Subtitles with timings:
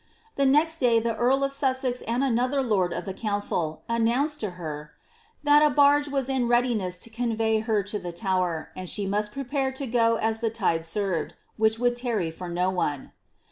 [0.35, 4.49] The next day, the earl of Sussex and another lord of the coonciU announced to
[4.57, 4.93] her
[5.41, 9.05] ^^ that a barge was in readiness to convey her 10 the Tower, and she
[9.05, 13.11] must prepare to go as the tide served, which would tarry for no one."